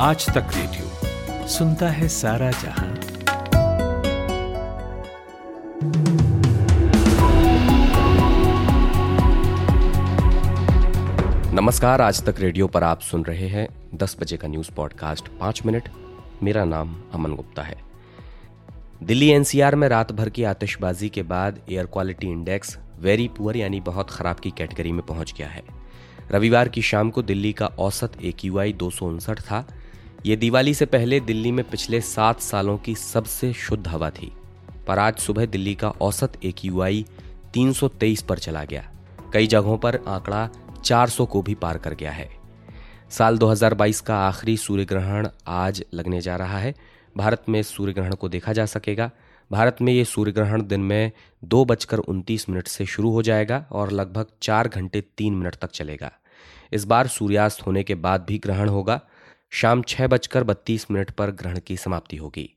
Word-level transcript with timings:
आज 0.00 0.26
तक 0.26 0.46
रेडियो 0.56 1.48
सुनता 1.48 1.88
है 1.88 2.08
सारा 2.08 2.50
जहाँ। 2.50 2.98
नमस्कार, 11.54 12.00
आज 12.00 12.24
तक 12.24 12.34
रेडियो 12.38 12.66
पर 12.66 12.82
आप 12.82 13.00
सुन 13.00 13.24
रहे 13.24 13.48
हैं 13.48 13.68
10 13.94 14.16
बजे 14.20 14.36
का 14.36 14.48
न्यूज़ 14.48 14.72
पॉडकास्ट, 14.72 15.28
पाँच 15.28 15.66
मिनट। 15.66 15.88
मेरा 16.42 16.64
नाम 16.64 17.02
अमन 17.14 17.34
गुप्ता 17.34 17.62
है। 17.62 17.82
दिल्ली 19.02 19.28
एनसीआर 19.28 19.76
में 19.76 19.88
रात 19.88 20.12
भर 20.12 20.28
की 20.28 20.44
आतिशबाजी 20.44 21.08
के 21.08 21.22
बाद 21.22 21.58
air 21.70 21.86
quality 21.86 22.26
index 22.26 22.78
very 23.00 23.28
poor 23.28 23.56
यानी 23.56 23.80
बहुत 23.80 24.10
खराब 24.10 24.36
की 24.36 24.50
कैटेगरी 24.50 24.92
में 24.92 25.02
पहुँच 25.02 25.34
गया 25.38 25.48
है। 25.48 25.62
रविवार 26.30 26.68
की 26.68 26.82
शाम 26.82 27.10
को 27.10 27.22
दिल्ली 27.22 27.52
का 27.52 27.66
औसत 27.66 28.12
ए 28.24 28.32
क्यू 28.38 28.58
आई 28.58 28.72
था 29.40 29.66
ये 30.26 30.36
दिवाली 30.36 30.74
से 30.74 30.86
पहले 30.86 31.20
दिल्ली 31.20 31.52
में 31.52 31.70
पिछले 31.70 32.00
सात 32.00 32.40
सालों 32.40 32.78
की 32.78 32.94
सबसे 32.94 33.52
शुद्ध 33.52 33.88
हवा 33.88 34.10
थी। 34.10 34.32
पर 34.86 34.98
आज 34.98 35.16
सुबह 35.16 35.46
दिल्ली 35.46 35.74
का 35.74 35.88
औसत 35.88 36.32
ए 36.44 36.52
क्यू 36.52 36.80
आई 36.80 37.06
तीन 37.54 37.72
सौ 37.72 37.88
तेईस 37.88 38.22
पर 38.22 38.38
चला 38.38 38.64
गया। 38.64 38.90
कई 39.32 39.46
जगहों 39.46 39.78
पर 39.78 39.96
आंकड़ा 39.96 40.50
400 40.84 41.26
को 41.26 41.42
भी 41.42 41.54
पार 41.54 41.78
कर 41.78 41.94
गया 41.94 42.10
है। 42.10 42.28
साल 43.10 43.38
2022 43.38 44.00
का 44.00 44.18
आखिरी 44.18 44.56
सूर्य 44.56 44.84
ग्रहण 44.84 45.28
आज 45.46 45.84
लगने 45.94 46.20
जा 46.20 46.36
रहा 46.36 46.58
है। 46.58 46.74
भारत 47.16 47.44
में 47.48 47.62
सूर्य 47.62 47.92
ग्रहण 47.92 48.14
को 48.14 48.28
देखा 48.28 48.52
जा 48.52 48.66
सकेगा। 48.66 49.10
भारत 49.52 49.76
में 49.80 49.92
ये 49.92 50.04
सूर्य 50.04 50.32
ग्रहण 50.32 50.66
दिन 50.66 50.80
में 50.80 51.12
दो 51.44 51.64
बजकर 51.64 51.98
उनतीस 51.98 52.48
मिनट 52.50 52.68
से 52.68 52.86
शुरू 52.86 53.10
हो 53.10 53.22
जाएगा 53.22 53.66
और 53.72 53.90
लगभग 53.90 54.26
चार 54.42 54.68
घंटे 54.68 55.00
तीन 55.00 55.34
मिनट 55.34 55.54
तक 55.54 55.70
चलेगा। 55.70 56.12
इस 56.72 56.84
बार 56.84 57.06
सूर्यास्त 57.06 57.66
होने 57.66 57.82
के 57.82 57.94
बाद 57.94 58.24
भी 58.28 58.38
ग्रहण 58.38 58.68
होगा। 58.68 59.00
शाम 59.52 59.82
छह 59.82 60.06
बजकर 60.06 60.44
बत्तीस 60.44 60.90
मिनट 60.90 61.10
पर 61.10 61.30
ग्रहण 61.30 61.60
की 61.66 61.76
समाप्ति 61.76 62.16
होगी। 62.16 62.54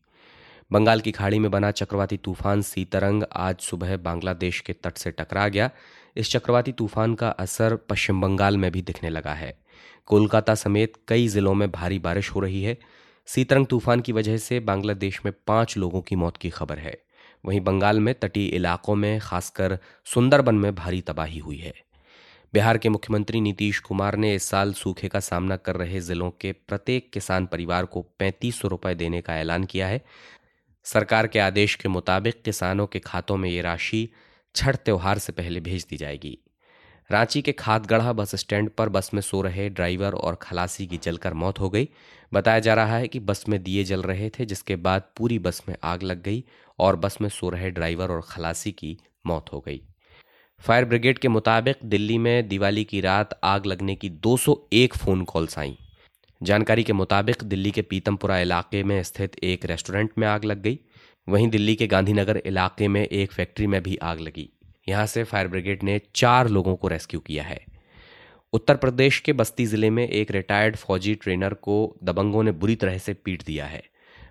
बंगाल 0.71 0.99
की 0.99 1.11
खाड़ी 1.11 1.39
में 1.39 1.51
बना 1.51 1.71
चक्रवाती 1.71 2.17
तूफ़ान 2.17 2.61
सीतरंग 2.61 3.23
आज 3.33 3.59
सुबह 3.59 3.97
बांग्लादेश 3.97 4.59
के 4.59 4.73
तट 4.73 4.97
से 4.97 5.11
टकरा 5.11 5.47
गया। 5.47 5.69
इस 6.15 6.31
चक्रवाती 6.31 6.71
तूफ़ान 6.71 7.15
का 7.15 7.29
असर 7.29 7.75
पश्चिम 7.75 8.21
बंगाल 8.21 8.57
में 8.57 8.71
भी 8.71 8.81
दिखने 8.81 9.09
लगा 9.09 9.33
है। 9.33 9.53
कोलकाता 10.05 10.55
समेत 10.55 10.93
कई 11.07 11.27
जिलों 11.27 11.53
में 11.53 11.71
भारी 11.71 11.99
बारिश 11.99 12.29
हो 12.29 12.39
रही 12.39 12.63
है। 12.63 12.77
सीतरंग 13.25 13.65
तूफ़ान 13.65 13.99
की 13.99 14.11
वजह 14.11 14.37
से 14.37 14.59
बांग्लादेश 14.59 15.21
में 15.25 15.33
पाँच 15.47 15.77
लोगों 15.77 16.01
की 16.01 16.15
मौत 16.15 16.37
की 16.37 16.49
खबर 16.49 16.79
है। 16.79 16.97
वहीं 17.45 17.61
बंगाल 17.61 17.99
में 17.99 18.13
तटीय 18.13 18.47
इलाकों 18.47 18.95
में, 18.95 19.19
खासकर 19.19 19.77
सुंदरबन 20.05 20.55
में 20.55 20.75
भारी 20.75 21.01
तबाही 21.01 21.39
हुई 21.39 21.57
है। 21.57 21.73
बिहार 22.53 22.77
के 22.77 22.89
मुख्यमंत्री 22.89 23.41
नीतीश 23.41 23.79
कुमार 23.79 24.15
ने 24.15 24.33
इस 24.35 24.43
साल 24.43 24.73
सूखे 24.73 25.07
का 25.07 25.19
सामना 25.19 25.55
कर 25.55 25.75
रहे 25.75 25.99
जिलों 26.01 26.29
के 26.31 26.51
प्रत्येक 26.51 27.09
किसान 27.13 27.45
परिवार 27.45 27.85
को 27.85 28.01
पैंतीस 28.19 28.59
सौ 28.59 28.67
रुपये 28.67 28.95
देने 28.95 29.21
का 29.21 29.37
ऐलान 29.37 29.63
किया 29.63 29.87
है। 29.87 30.01
सरकार 30.85 31.27
के 31.27 31.39
आदेश 31.39 31.75
के 31.75 31.89
मुताबिक 31.89 32.41
किसानों 32.41 32.87
के 32.87 32.99
खातों 32.99 33.37
में 33.37 33.49
ये 33.49 33.61
राशि 33.61 34.09
छठ 34.55 34.75
त्यौहार 34.75 35.17
से 35.17 35.33
पहले 35.33 35.59
भेज 35.59 35.85
दी 35.89 35.97
जाएगी। 35.97 36.37
रांची 37.09 37.41
के 37.41 37.51
खादगढ़ा 37.51 38.13
बस 38.13 38.35
स्टैंड 38.35 38.69
पर 38.69 38.89
बस 38.89 39.13
में 39.13 39.21
सो 39.21 39.41
रहे 39.41 39.69
ड्राइवर 39.69 40.13
और 40.13 40.35
खलासी 40.41 40.87
की 40.87 40.97
जलकर 40.97 41.33
मौत 41.33 41.59
हो 41.59 41.69
गई। 41.69 41.87
बताया 42.33 42.59
जा 42.59 42.73
रहा 42.73 42.97
है 42.97 43.07
कि 43.07 43.19
बस 43.19 43.45
में 43.49 43.63
दिए 43.63 43.83
जल 43.83 44.01
रहे 44.01 44.29
थे, 44.29 44.45
जिसके 44.45 44.75
बाद 44.75 45.09
पूरी 45.17 45.39
बस 45.39 45.63
में 45.69 45.75
आग 45.83 46.03
लग 46.03 46.21
गई 46.23 46.43
और 46.79 46.95
बस 46.95 47.17
में 47.21 47.29
सो 47.29 47.49
रहे 47.49 47.69
ड्राइवर 47.69 48.11
और 48.11 48.21
खलासी 48.21 48.71
की 48.71 48.97
मौत 49.25 49.51
हो 49.53 49.59
गई। 49.59 49.81
फायर 50.63 50.85
ब्रिगेड 50.85 51.17
के 51.19 51.27
मुताबिक 51.27 51.77
दिल्ली 51.83 52.17
में 52.17 52.47
दिवाली 52.47 52.83
की 52.83 52.99
रात 53.01 53.29
आग 53.43 53.65
लगने 53.65 53.95
की 53.95 54.09
201 54.09 54.97
फ़ोन 54.97 55.23
कॉल्स 55.23 55.57
आई। 55.59 55.77
जानकारी 56.43 56.83
के 56.83 56.93
मुताबिक 56.93 57.43
दिल्ली 57.43 57.71
के 57.71 57.81
पीतमपुरा 57.81 58.39
इलाके 58.39 58.83
में 58.83 59.01
स्थित 59.03 59.35
एक 59.43 59.65
रेस्टोरेंट 59.65 60.11
में 60.17 60.27
आग 60.27 60.45
लग 60.45 60.61
गई। 60.61 60.79
वहीं 61.27 61.49
दिल्ली 61.49 61.75
के 61.75 61.87
गांधीनगर 61.87 62.41
इलाके 62.45 62.87
में 62.87 63.01
एक 63.01 63.31
फैक्ट्री 63.31 63.67
में 63.67 63.81
भी 63.83 63.97
आग 64.03 64.19
लगी। 64.19 64.49
यहाँ 64.89 65.05
से 65.05 65.23
फायर 65.23 65.47
ब्रिगेड 65.47 65.83
ने 65.83 65.99
चार 66.15 66.49
लोगों 66.49 66.75
को 66.75 66.87
रेस्क्यू 66.87 67.19
किया 67.19 67.43
है। 67.43 67.59
उत्तर 68.53 68.75
प्रदेश 68.75 69.19
के 69.19 69.33
बस्ती 69.33 69.65
ज़िले 69.65 69.89
में 69.89 70.07
एक 70.07 70.31
रिटायर्ड 70.31 70.75
फौजी 70.75 71.15
ट्रेनर 71.15 71.53
को 71.53 71.97
दबंगों 72.03 72.43
ने 72.43 72.51
बुरी 72.51 72.75
तरह 72.75 72.97
से 72.97 73.13
पीट 73.13 73.45
दिया 73.45 73.65
है। 73.65 73.83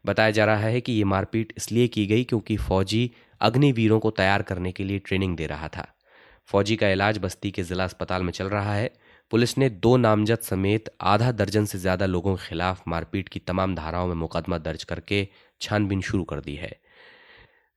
बताया 0.07 0.31
जा 0.31 0.45
रहा 0.45 0.69
है 0.69 0.81
कि 0.81 0.93
ये 0.93 1.05
मारपीट 1.05 1.53
इसलिए 1.57 1.89
की 1.89 2.07
गई 2.07 2.25
क्योंकि 2.25 2.57
फौजी 2.57 3.11
अग्निवीरों 3.41 4.01
को 4.01 4.11
तैयार 4.11 4.43
करने 4.43 4.73
के 4.73 4.85
लिए 4.85 4.99
ट्रेनिंग 4.99 5.37
दे 5.37 5.47
रहा 5.47 5.69
था। 5.69 5.95
फौजी 6.51 6.77
का 6.77 6.89
इलाज 6.89 7.19
बस्ती 7.19 7.51
के 7.51 7.63
जिला 7.63 7.85
अस्पताल 7.85 8.23
में 8.23 8.33
चल 8.33 8.49
रहा 8.49 8.75
है। 8.75 8.91
पुलिस 9.33 9.57
ने 9.59 9.69
दो 9.71 9.97
नामजद 9.97 10.39
समेत 10.39 10.89
आधा 11.01 11.31
दर्जन 11.33 11.65
से 11.65 11.79
ज़्यादा 11.79 12.07
लोगों 12.07 12.35
के 12.37 12.47
खिलाफ 12.47 12.83
मारपीट 12.89 13.29
की 13.29 13.41
तमाम 13.41 13.75
धाराओं 13.75 14.07
में 14.07 14.15
मुकदमा 14.15 14.59
दर्ज 14.59 14.85
करके 14.85 15.27
छानबीन 15.61 16.01
शुरू 16.01 16.25
कर 16.25 16.41
दी 16.41 16.55
है। 16.55 16.73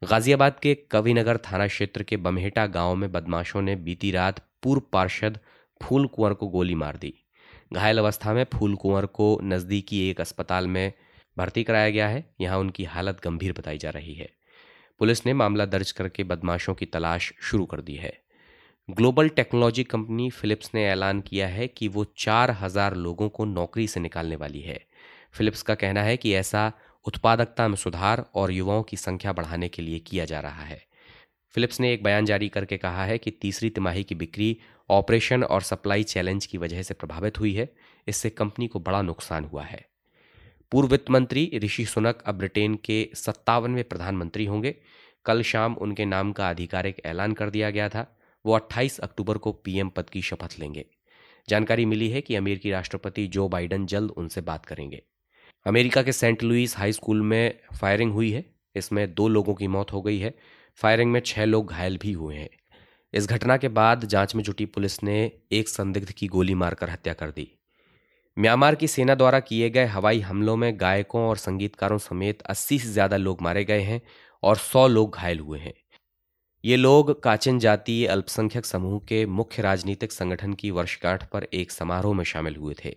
गाजियाबाद 0.01 0.59
के 0.59 0.73
कविनगर 0.91 1.38
थाना 1.38 1.67
क्षेत्र 1.67 2.03
के 2.03 2.17
बमहेटा 2.17 2.66
गाँव 2.69 2.95
में 2.95 3.12
बदमाशों 3.12 3.62
ने 3.62 3.75
बीती 3.75 4.12
रात 4.12 4.39
पूर्व 4.63 4.81
पार्षद 4.94 5.38
फूल 5.81 6.07
कुंवर 6.07 6.33
को 6.33 6.47
गोली 6.47 6.75
मार 6.75 6.97
दी। 6.97 7.13
घायल 7.73 7.97
अवस्था 7.97 8.33
में 8.33 8.45
फूल 8.53 8.75
कुंवर 8.75 9.06
को 9.12 9.39
नजदीकी 9.44 10.09
एक 10.09 10.22
अस्पताल 10.22 10.67
में 10.67 10.91
भर्ती 11.38 11.63
कराया 11.63 11.89
गया 11.89 12.07
है। 12.07 12.25
यहाँ 12.41 12.57
उनकी 12.59 12.83
हालत 12.85 13.22
गंभीर 13.23 13.53
बताई 13.53 13.78
जा 13.78 13.89
रही 13.89 14.13
है। 14.13 14.29
पुलिस 15.01 15.25
ने 15.25 15.33
मामला 15.33 15.66
दर्ज 15.67 15.91
करके 15.91 16.23
बदमाशों 16.23 16.73
की 16.73 16.85
तलाश 16.85 17.33
शुरू 17.41 17.66
कर 17.66 17.81
दी 17.81 17.95
है। 17.95 18.13
ग्लोबल 18.89 19.29
टेक्नोलॉजी 19.29 19.83
कंपनी 19.83 20.29
फिलिप्स 20.29 20.71
ने 20.75 20.83
ऐलान 20.85 21.19
किया 21.21 21.47
है 21.47 21.67
कि 21.67 21.88
वो 21.88 22.03
चार 22.17 22.51
हज़ार 22.51 22.95
लोगों 22.95 23.27
को 23.29 23.45
नौकरी 23.45 23.88
से 23.88 23.99
निकालने 23.99 24.35
वाली 24.35 24.61
है। 24.61 24.79
फिलिप्स 25.33 25.61
का 25.61 25.75
कहना 25.75 26.01
है 26.03 26.17
कि 26.17 26.33
ऐसा 26.33 26.71
उत्पादकता 27.05 27.67
में 27.67 27.75
सुधार 27.75 28.25
और 28.35 28.51
युवाओं 28.51 28.83
की 28.83 28.97
संख्या 28.97 29.33
बढ़ाने 29.33 29.67
के 29.67 29.81
लिए 29.81 29.99
किया 29.99 30.25
जा 30.25 30.39
रहा 30.39 30.63
है। 30.63 30.81
फिलिप्स 31.55 31.79
ने 31.79 31.94
एक 31.94 32.03
बयान 32.03 32.25
जारी 32.25 32.49
करके 32.49 32.77
कहा 32.77 33.05
है 33.05 33.17
कि 33.17 33.31
तीसरी 33.31 33.69
तिमाही 33.69 34.03
की 34.03 34.16
बिक्री 34.16 34.57
ऑपरेशन 34.89 35.44
और 35.44 35.61
सप्लाई 35.61 36.03
चैलेंज 36.03 36.45
की 36.45 36.57
वजह 36.57 36.81
से 36.83 36.94
प्रभावित 36.94 37.39
हुई 37.39 37.53
है। 37.53 37.69
इससे 38.07 38.29
कंपनी 38.29 38.67
को 38.67 38.79
बड़ा 38.79 39.01
नुकसान 39.01 39.45
हुआ 39.45 39.63
है। 39.63 39.85
पूर्व 40.71 40.88
वित्त 40.88 41.09
मंत्री 41.09 41.51
ऋषि 41.55 41.85
सुनक 41.85 42.23
अब 42.25 42.35
ब्रिटेन 42.35 42.75
के 42.75 43.07
सत्तावनवें 43.15 43.83
प्रधानमंत्री 43.83 44.45
होंगे। 44.45 44.75
कल 45.25 45.41
शाम 45.44 45.73
उनके 45.75 46.05
नाम 46.05 46.31
का 46.31 46.47
आधिकारिक 46.47 47.01
ऐलान 47.05 47.33
कर 47.33 47.50
दिया 47.50 47.69
गया 47.69 47.89
था। 47.89 48.05
वो 48.45 48.53
28 48.53 48.99
अक्टूबर 48.99 49.37
को 49.37 49.51
पीएम 49.51 49.89
पद 49.89 50.09
की 50.09 50.21
शपथ 50.21 50.55
लेंगे। 50.59 50.85
जानकारी 51.49 51.85
मिली 51.85 52.09
है 52.09 52.21
कि 52.21 52.35
अमेरिकी 52.35 52.71
राष्ट्रपति 52.71 53.27
जो 53.27 53.47
बाइडन 53.49 53.85
जल्द 53.85 54.11
उनसे 54.11 54.41
बात 54.41 54.65
करेंगे। 54.65 55.01
अमेरिका 55.65 56.03
के 56.03 56.11
सेंट 56.11 56.43
लुइस 56.43 56.77
हाई 56.77 56.91
स्कूल 56.91 57.21
में 57.21 57.59
फायरिंग 57.75 58.13
हुई 58.13 58.31
है। 58.31 58.45
इसमें 58.75 59.13
दो 59.13 59.27
लोगों 59.27 59.53
की 59.53 59.67
मौत 59.67 59.93
हो 59.93 60.01
गई 60.01 60.19
है। 60.19 60.33
फायरिंग 60.75 61.11
में 61.11 61.19
छह 61.19 61.45
लोग 61.45 61.71
घायल 61.71 61.97
भी 61.97 62.11
हुए 62.11 62.35
हैं। 62.35 62.49
इस 63.13 63.27
घटना 63.27 63.57
के 63.57 63.67
बाद 63.67 64.05
जाँच 64.05 64.35
में 64.35 64.43
जुटी 64.43 64.65
पुलिस 64.65 65.03
ने 65.03 65.31
एक 65.51 65.69
संदिग्ध 65.69 66.11
की 66.11 66.27
गोली 66.27 66.53
मारकर 66.53 66.89
हत्या 66.89 67.13
कर 67.13 67.29
दी। 67.29 67.47
म्यांमार 68.37 68.75
की 68.75 68.87
सेना 68.87 69.15
द्वारा 69.15 69.39
किए 69.39 69.69
गए 69.69 69.85
हवाई 69.85 70.19
हमलों 70.19 70.55
में 70.55 70.79
गायकों 70.79 71.21
और 71.21 71.37
संगीतकारों 71.37 71.97
समेत 71.97 72.41
80 72.41 72.79
से 72.79 72.87
ज़्यादा 72.87 73.17
लोग 73.17 73.41
मारे 73.41 73.63
गए 73.65 73.81
हैं 73.81 74.01
और 74.43 74.57
100 74.57 74.87
लोग 74.87 75.15
घायल 75.15 75.39
हुए 75.39 75.59
हैं। 75.59 75.73
ये 76.66 76.75
लोग 76.75 77.22
काचिन 77.24 77.59
जातीय 77.59 78.07
अल्पसंख्यक 78.07 78.66
समूह 78.66 79.00
के 79.00 79.25
मुख्य 79.25 79.62
राजनीतिक 79.62 80.12
संगठन 80.12 80.53
की 80.53 80.72
वर्षगांठ 80.72 81.24
पर 81.24 81.44
एक 81.53 81.72
समारोह 81.72 82.13
में 82.13 82.24
शामिल 82.24 82.56
हुए 82.56 82.75
थे। 82.85 82.94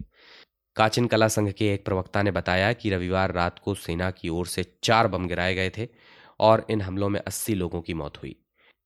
काचिन 0.77 1.06
कला 1.06 1.28
संघ 1.28 1.50
के 1.53 1.72
एक 1.75 1.84
प्रवक्ता 1.84 2.22
ने 2.22 2.31
बताया 2.31 2.72
कि 2.72 2.91
रविवार 2.91 3.32
रात 3.32 3.59
को 3.59 3.75
सेना 3.75 4.10
की 4.10 4.28
ओर 4.28 4.47
से 4.47 4.65
चार 4.82 5.09
बम 5.09 5.27
गिराए 5.27 5.54
गए 5.54 5.71
थे 5.78 5.88
और 6.41 6.66
इन 6.71 6.81
हमलों 6.81 7.09
में 7.09 7.21
अस्सी 7.21 7.54
लोगों 7.54 7.81
की 7.81 7.94
मौत 7.94 8.16
हुई। 8.16 8.34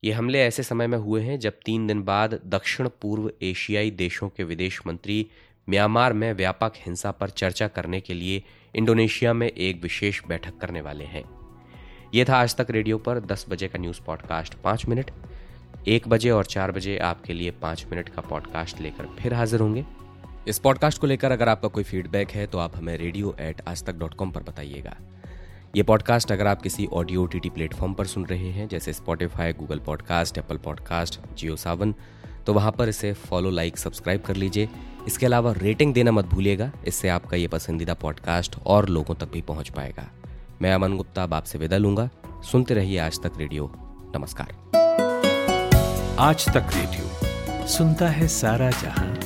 ये 0.04 0.12
हमले 0.12 0.40
ऐसे 0.40 0.62
समय 0.62 0.86
में 0.86 0.98
हुए 0.98 1.22
हैं 1.22 1.38
जब 1.38 1.58
तीन 1.66 1.86
दिन 1.86 2.02
बाद 2.02 2.40
दक्षिण 2.46 2.88
पूर्व 3.02 3.30
एशियाई 3.42 3.90
देशों 3.90 4.28
के 4.28 4.44
विदेश 4.44 4.80
मंत्री 4.86 5.26
म्यांमार 5.68 6.12
में 6.12 6.32
व्यापक 6.32 6.72
हिंसा 6.76 7.10
पर 7.10 7.30
चर्चा 7.30 7.68
करने 7.68 8.00
के 8.00 8.14
लिए 8.14 8.42
इंडोनेशिया 8.74 9.32
में 9.32 9.48
एक 9.48 9.82
विशेष 9.82 10.22
बैठक 10.28 10.58
करने 10.58 10.80
वाले 10.80 11.04
हैं। 11.04 11.39
ये 12.14 12.24
था 12.24 12.36
आज 12.36 12.54
तक 12.56 12.66
रेडियो 12.70 12.96
पर 12.98 13.18
10 13.22 13.44
बजे 13.48 13.66
का 13.68 13.78
न्यूज़ 13.78 14.00
पॉडकास्ट, 14.06 14.54
पाँच 14.54 14.84
मिनट। 14.86 15.10
एक 15.88 16.08
बजे 16.08 16.30
और 16.30 16.44
चार 16.44 16.72
बजे 16.72 16.96
आपके 16.98 17.32
लिए 17.32 17.50
पाँच 17.50 17.84
मिनट 17.90 18.08
का 18.08 18.22
पॉडकास्ट 18.22 18.80
लेकर 18.80 19.06
फिर 19.18 19.34
हाजिर 19.34 19.60
होंगे। 19.60 19.84
इस 20.48 20.58
पॉडकास्ट 20.58 21.00
को 21.00 21.06
लेकर 21.06 21.32
अगर 21.32 21.48
आपका 21.48 21.68
कोई 21.68 21.82
फीडबैक 21.82 22.30
है 22.30 22.46
तो 22.46 22.58
आप 22.58 22.76
हमें 22.76 22.96
रेडियो 22.98 23.34
एट 23.40 23.60
आज 23.68 23.84
तक 23.84 23.98
डॉट 23.98 24.14
कॉम 24.14 24.30
पर 24.30 24.42
बताइएगा। 24.42 24.96
ये 25.76 25.82
पॉडकास्ट 25.82 26.32
अगर 26.32 26.46
आप 26.46 26.62
किसी 26.62 26.86
ऑडियो 26.92 27.26
टी 27.26 27.50
प्लेटफॉर्म 27.50 27.94
पर 27.94 28.06
सुन 28.06 28.24
रहे 28.26 28.50
हैं, 28.50 28.68
जैसे 28.68 28.92
Spotify 28.92 29.52
Google 29.52 29.78
podcast 29.78 30.38
Apple 30.38 30.56
podcast 30.56 31.20
Jio 31.38 31.56
Saavn 31.56 31.94
तो 32.46 32.52
वहाँ 32.52 32.72
पर 32.72 32.88
इसे 32.88 33.12
फॉलो 33.12 33.50
लाइक 33.50 33.78
सब्सक्राइब 33.78 34.22
कर 34.22 34.36
लीजिए। 34.36 34.68
इसके 35.06 35.26
अलावा 35.26 35.52
रेटिंग 35.52 35.94
देना 35.94 36.12
मत 36.12 36.24
भूलिएगा, 36.24 36.70
इससे 36.86 37.08
आपका 37.08 37.36
ये 37.36 37.48
पसंदीदा 37.48 37.94
पॉडकास्ट 37.94 38.56
और 38.66 38.88
लोगों 38.88 39.14
तक 39.14 39.30
भी 39.32 39.40
पहुँच 39.42 39.68
पाएगा। 39.68 40.10
मैं 40.62 40.74
अमन 40.74 40.96
गुप्ता 40.96 41.26
बाप 41.26 41.44
से 41.44 41.58
विदा 41.58 41.76
लूँगा। 41.76 42.10
सुनते 42.26 42.74
रहिए 42.74 42.98
आज 42.98 43.22
तक 43.22 43.32
रेडियो। 43.36 43.72
नमस्कार। 44.16 44.48
आज 46.18 46.48
तक 46.48 46.66
रेडियो। 46.74 47.66
सुनता 47.66 48.08
है 48.08 48.28
सारा 48.28 48.70
जहाँ। 48.70 49.19